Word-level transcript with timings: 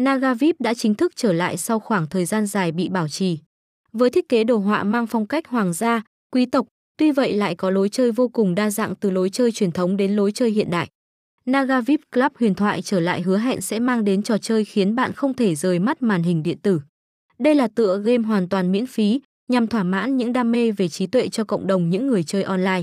Nagavip 0.00 0.56
đã 0.60 0.74
chính 0.74 0.94
thức 0.94 1.12
trở 1.16 1.32
lại 1.32 1.56
sau 1.56 1.78
khoảng 1.78 2.06
thời 2.06 2.24
gian 2.24 2.46
dài 2.46 2.72
bị 2.72 2.88
bảo 2.88 3.08
trì. 3.08 3.38
Với 3.92 4.10
thiết 4.10 4.28
kế 4.28 4.44
đồ 4.44 4.56
họa 4.56 4.84
mang 4.84 5.06
phong 5.06 5.26
cách 5.26 5.48
hoàng 5.48 5.72
gia, 5.72 6.02
quý 6.32 6.46
tộc, 6.46 6.66
tuy 6.98 7.10
vậy 7.10 7.32
lại 7.32 7.54
có 7.54 7.70
lối 7.70 7.88
chơi 7.88 8.12
vô 8.12 8.28
cùng 8.28 8.54
đa 8.54 8.70
dạng 8.70 8.94
từ 8.94 9.10
lối 9.10 9.30
chơi 9.30 9.52
truyền 9.52 9.72
thống 9.72 9.96
đến 9.96 10.16
lối 10.16 10.32
chơi 10.32 10.50
hiện 10.50 10.70
đại. 10.70 10.88
Nagavip 11.46 12.00
Club 12.12 12.32
huyền 12.40 12.54
thoại 12.54 12.82
trở 12.82 13.00
lại 13.00 13.22
hứa 13.22 13.38
hẹn 13.38 13.60
sẽ 13.60 13.78
mang 13.78 14.04
đến 14.04 14.22
trò 14.22 14.38
chơi 14.38 14.64
khiến 14.64 14.94
bạn 14.94 15.12
không 15.12 15.34
thể 15.34 15.54
rời 15.54 15.78
mắt 15.78 16.02
màn 16.02 16.22
hình 16.22 16.42
điện 16.42 16.58
tử. 16.58 16.80
Đây 17.38 17.54
là 17.54 17.68
tựa 17.68 17.98
game 17.98 18.26
hoàn 18.26 18.48
toàn 18.48 18.72
miễn 18.72 18.86
phí, 18.86 19.20
nhằm 19.48 19.66
thỏa 19.66 19.82
mãn 19.82 20.16
những 20.16 20.32
đam 20.32 20.52
mê 20.52 20.72
về 20.72 20.88
trí 20.88 21.06
tuệ 21.06 21.28
cho 21.28 21.44
cộng 21.44 21.66
đồng 21.66 21.90
những 21.90 22.06
người 22.06 22.22
chơi 22.22 22.42
online. 22.42 22.82